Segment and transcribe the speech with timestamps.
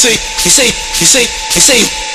[0.00, 2.09] see, you see, you see, you see,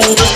[0.00, 0.27] created.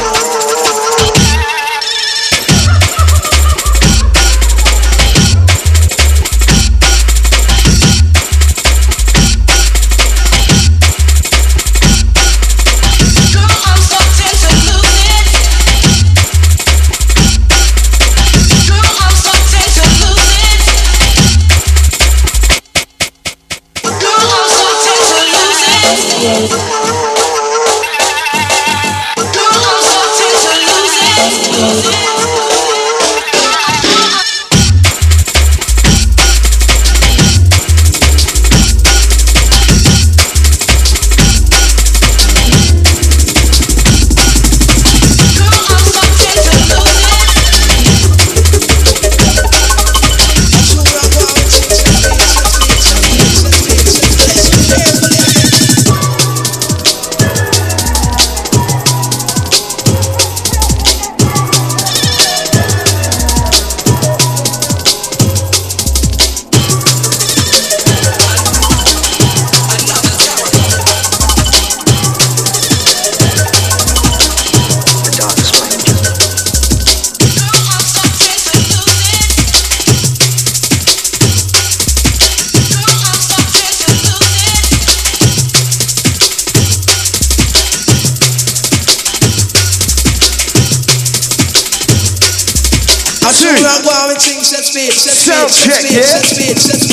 [95.52, 95.82] Check?
[95.82, 96.93] Select, select.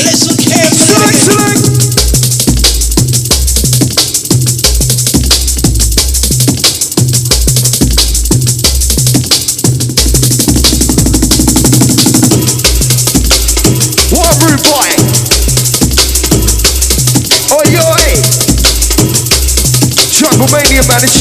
[20.40, 21.19] Romania, man, it's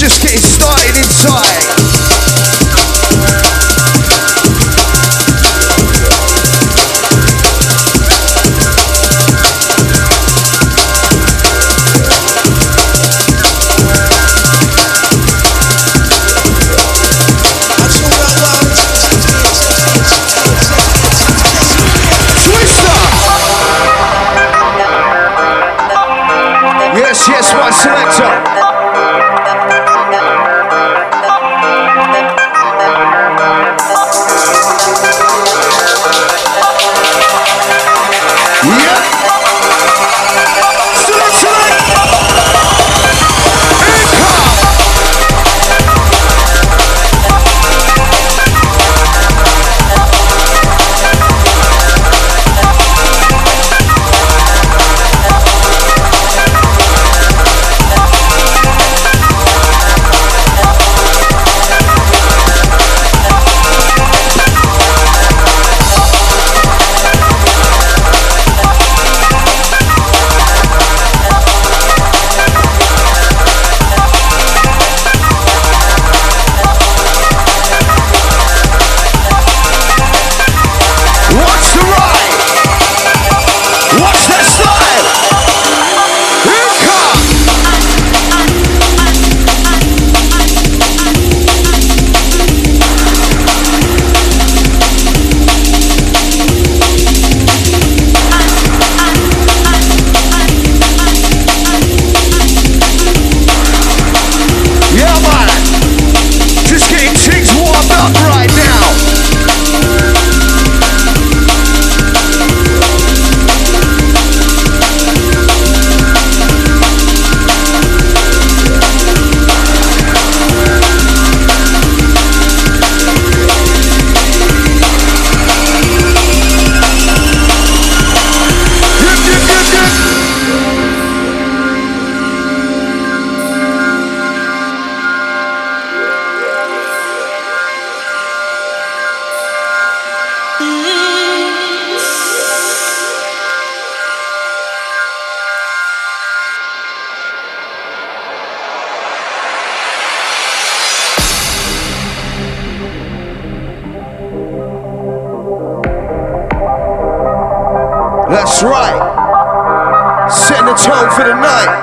[160.69, 161.81] the tone for the night.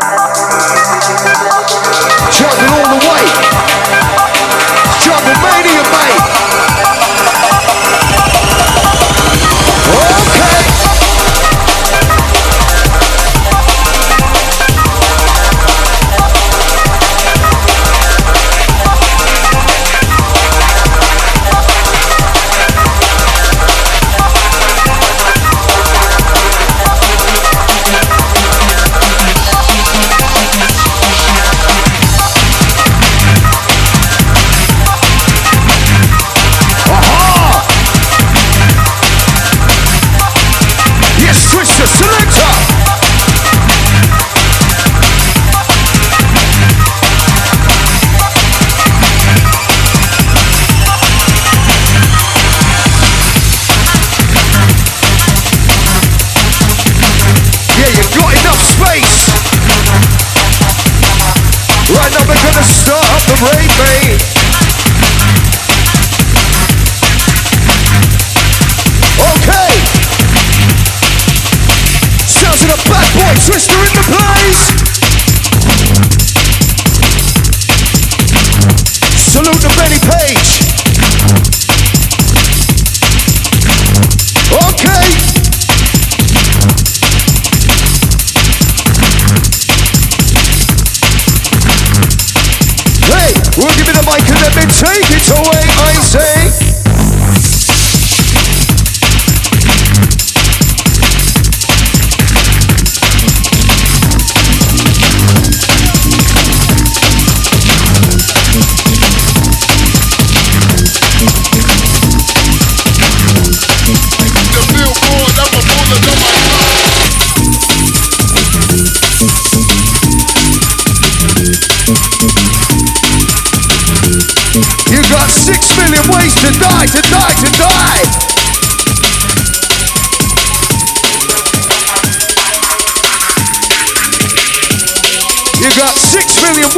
[2.38, 3.26] Jumping all the way.
[5.02, 5.75] Jumping, baby.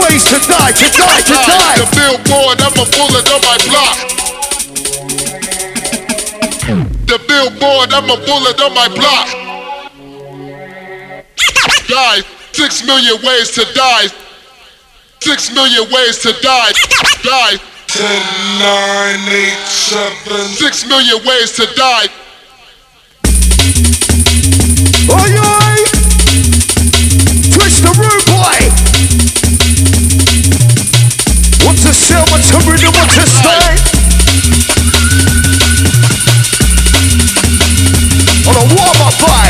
[0.08, 1.76] Ways to die, to die, to die.
[1.78, 3.98] The billboard, I'm a bullet on my block.
[7.08, 9.28] The billboard, I'm a bullet on my block.
[11.88, 12.22] Die,
[12.54, 14.08] six million ways to die.
[15.20, 16.72] Six million ways to die.
[17.24, 17.58] Die.
[17.88, 18.24] Ten,
[18.60, 20.48] nine, eight, seven.
[20.56, 22.08] Six million ways to die.
[25.10, 25.67] Oh, yeah.
[32.88, 33.68] I want to stay.
[38.48, 39.47] On a warm up vibe.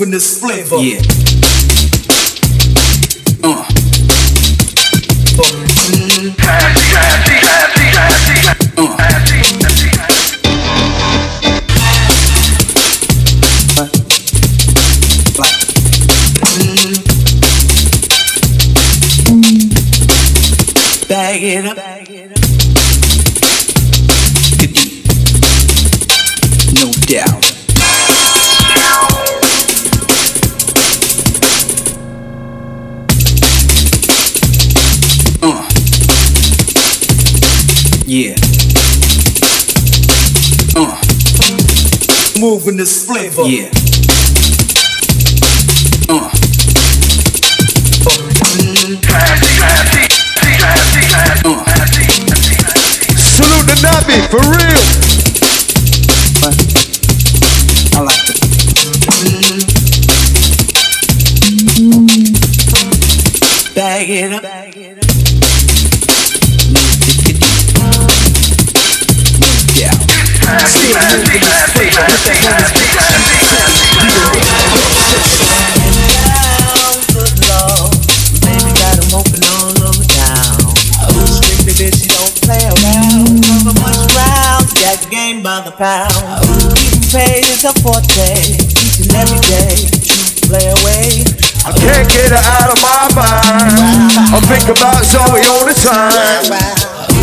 [0.00, 0.76] moving this flavor.
[0.76, 1.00] Yeah.
[3.44, 3.66] Uh.
[5.38, 5.66] uh.
[21.08, 21.99] Bag it up.
[38.12, 38.34] Yeah.
[40.74, 41.00] Uh.
[42.40, 43.42] Moving this flavor.
[43.42, 43.70] Yeah.
[85.80, 86.44] Pound.
[87.08, 89.88] Paid is a forte, each and every day.
[90.44, 91.24] Play away.
[91.64, 93.80] I can't get her out of my mind.
[94.28, 96.52] I think about Zoe all the time.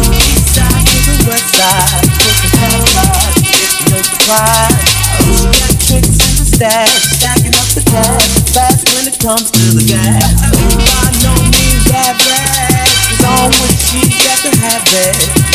[0.09, 4.89] East side to the west side, pushing past lies, it's no surprise.
[5.21, 8.25] She got tricks in the stacking up the cash,
[8.57, 10.33] fast when it comes to the gas.
[10.81, 12.89] By no means that bad,
[13.21, 15.46] on what she got to have it.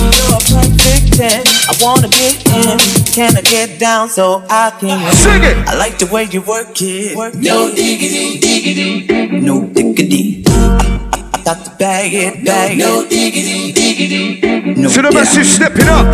[0.00, 0.80] You're a
[1.20, 2.78] I wanna get in.
[3.12, 5.12] Can I get down so I can?
[5.12, 5.68] Sing it.
[5.68, 7.16] I like the way you work it.
[7.16, 10.44] Work No diggity, diggity, no diggity.
[10.46, 13.04] I got to bag it, bag no, it.
[13.04, 14.40] No diggity, diggity,
[14.80, 16.06] no To the massive stepping up.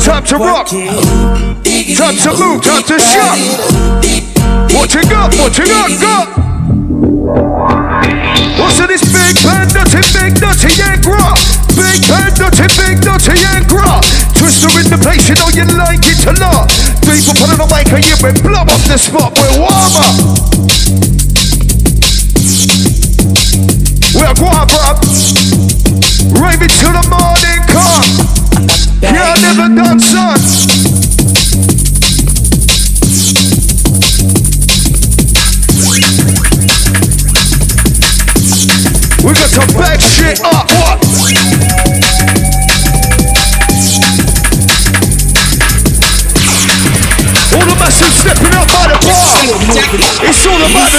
[0.00, 0.68] Time to rock.
[0.68, 2.62] Time to move.
[2.62, 3.38] Time to shut.
[4.72, 5.34] What you got?
[5.36, 5.90] What you got?
[6.00, 6.28] Got.
[8.58, 9.68] What's in this big pen?
[9.74, 11.55] Nutty, big nutty, and grub.
[11.76, 14.02] Big pen, nutty, big nutty, and grub.
[14.32, 16.72] Twista in the place, you know you like it a lot.
[17.04, 19.36] People put on mic and you been blow off the spot.
[19.36, 20.16] We're warm up.
[24.16, 24.98] We're warm up.
[26.40, 27.55] Raving till the morning
[50.48, 50.95] All about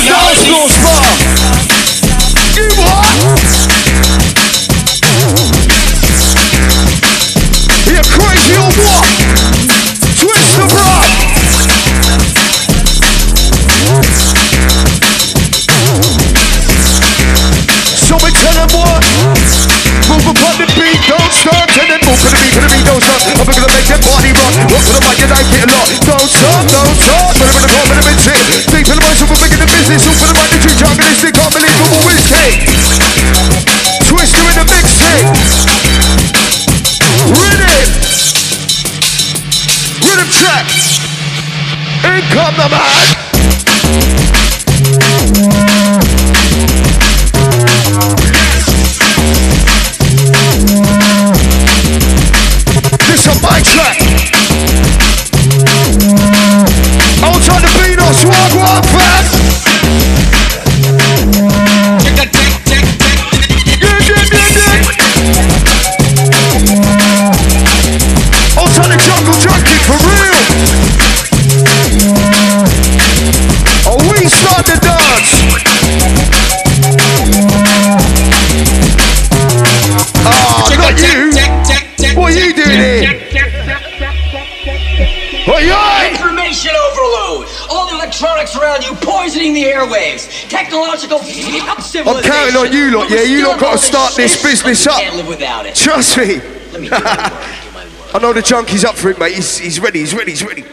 [92.67, 93.23] on you lot, yeah?
[93.23, 94.99] You lot gotta start this business up.
[94.99, 95.75] Can't live without it.
[95.75, 96.39] Trust me.
[96.71, 98.15] Let me do my work, do my work.
[98.15, 99.35] I know the junkie's up for it, mate.
[99.35, 100.63] He's, he's ready, he's ready, he's ready.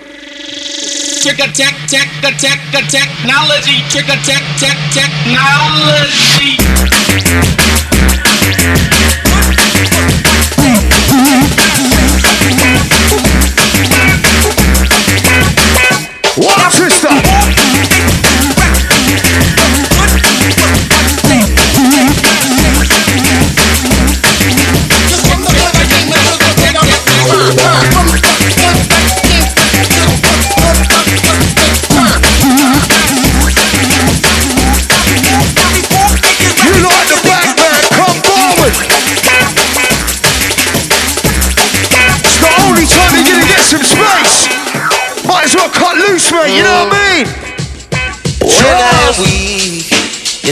[1.22, 3.80] Trigger tech, tech, tech, technology.
[3.88, 6.58] Trigger tech, tech, technology.
[16.36, 17.33] What, sister?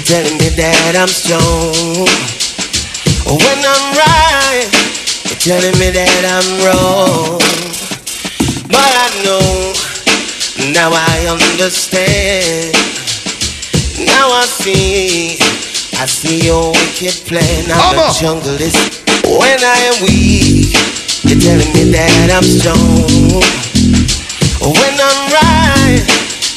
[0.03, 2.11] You're telling me that I'm strong.
[3.23, 4.67] When I'm right,
[5.31, 7.39] you're telling me that I'm wrong.
[8.67, 9.47] But I know,
[10.75, 12.75] now I understand.
[14.03, 15.39] Now I see,
[15.95, 17.71] I see your wicked plan.
[17.71, 19.07] I'm a junglist.
[19.23, 20.75] When I am weak,
[21.23, 23.39] you're telling me that I'm strong.
[24.67, 26.03] When I'm right,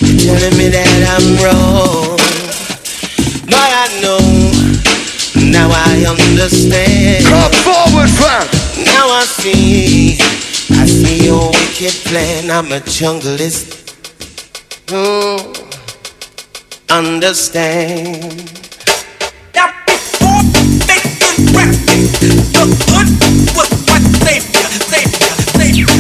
[0.02, 2.15] you're telling me that I'm wrong.
[3.48, 4.20] But I know,
[5.52, 7.26] now I understand.
[7.26, 8.48] Come forward, fam.
[8.86, 10.18] Now I see,
[10.72, 12.50] I see your wicked plan.
[12.52, 13.84] I'm a junglist.
[14.88, 15.40] Mm,
[16.90, 18.52] understand.
[19.54, 20.44] Now before
[20.90, 21.74] making rap,
[22.26, 23.10] the hood
[23.56, 25.96] was what saved ya, saved ya, saved ya,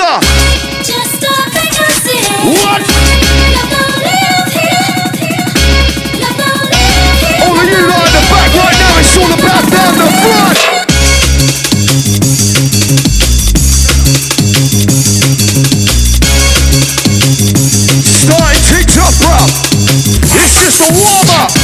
[0.00, 0.20] sir.
[0.80, 2.16] Just a vacancy.
[2.48, 2.80] What?
[7.44, 9.00] Only you are in the back right now.
[9.00, 10.58] It's all about down the front.
[18.24, 19.36] Starting TikTok, bro.
[20.40, 21.59] It's just a warm up.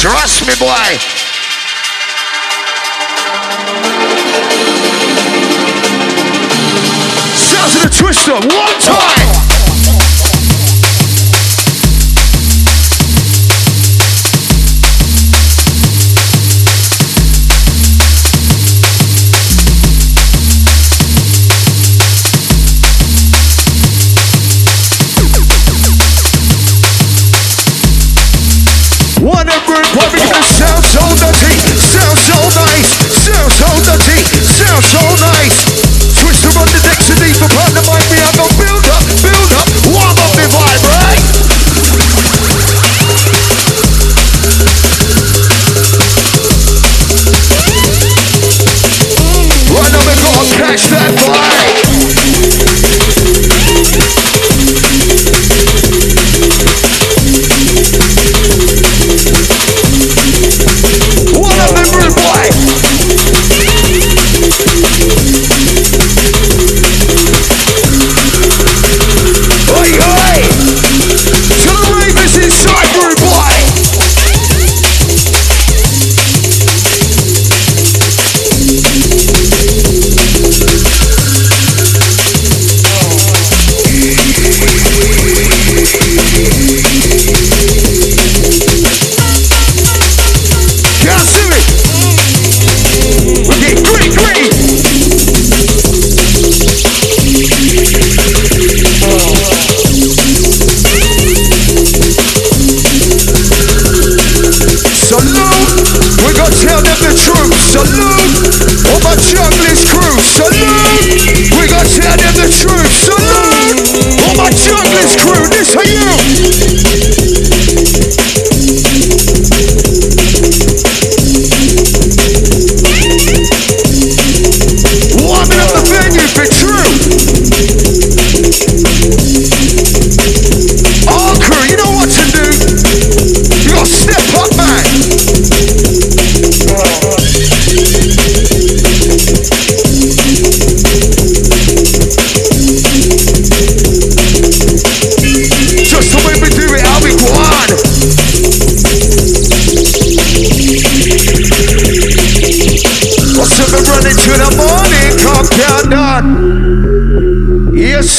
[0.00, 0.96] Trust me, boy.
[7.36, 9.39] Sounds of the Twista, one time.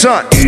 [0.01, 0.40] son.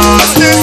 [0.00, 0.56] dance this.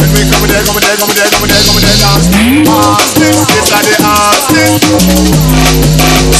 [0.00, 3.36] When we come there, come there, come there, come there, come there, dance dance this.
[3.52, 4.80] This are the dance this.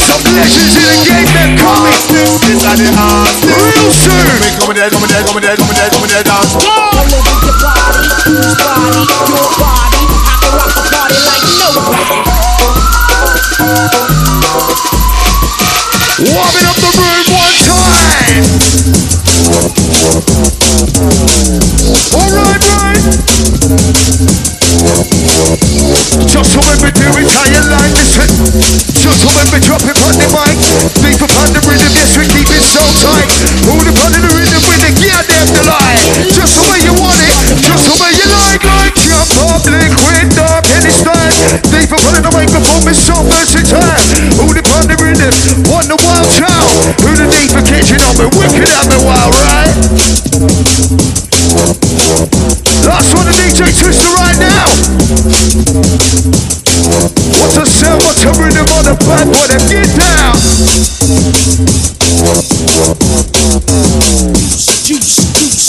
[0.01, 2.01] Some legends in the game that coming.
[2.09, 3.61] This, this are the dance this.
[3.61, 6.57] Real soon, When we come there, come there, come there, come there, come there, dance.
[6.57, 6.65] Go.
[6.65, 8.09] I live your body,
[8.57, 10.01] body, your body.
[10.01, 12.41] I can rock the party like nobody.
[16.21, 16.70] Warm up.
[59.51, 60.37] them get down.
[64.55, 65.67] Seduce, seduce.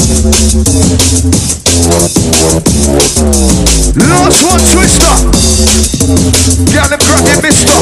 [3.97, 5.11] Last one Twista.
[6.71, 7.77] Get them cracking, mister.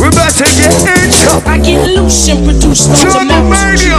[0.00, 1.30] We about to get into.
[1.46, 2.86] I get loose and produce.
[3.02, 3.98] Turn the radio.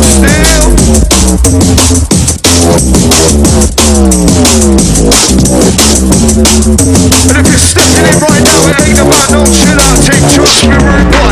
[0.00, 0.08] And
[7.36, 11.29] if you're stepping in right now, it ain't about no chill out, take two, spirit,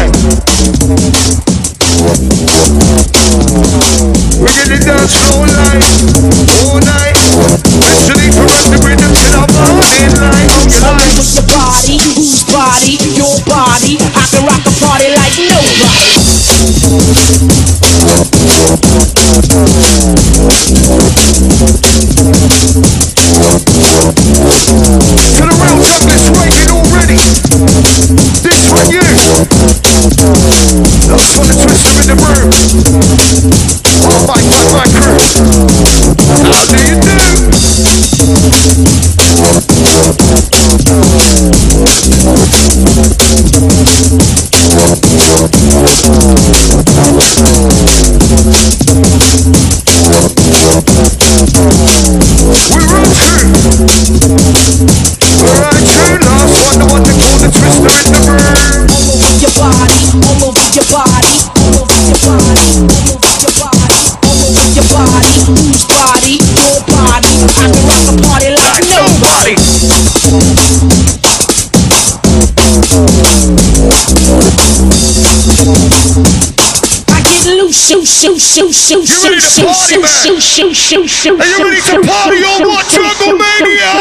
[77.89, 81.41] shoot, shoot, shoot, shoot, shoot, shoot, shoot, shoot, shoot, shoot, shoot.
[81.41, 83.93] Are you ready to party or what, Dragomania?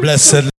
[0.00, 0.53] Blessed